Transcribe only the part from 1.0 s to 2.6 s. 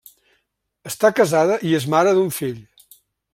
casada i és mare d'un fill.